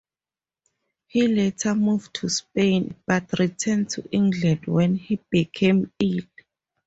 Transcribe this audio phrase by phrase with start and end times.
[1.05, 6.23] He later moved to Spain, but returned to England when he became ill.